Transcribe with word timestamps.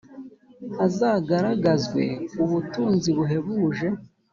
hazagaragazwe 0.77 2.03
ubutunzi 2.43 3.09
buhebuje 3.17 3.87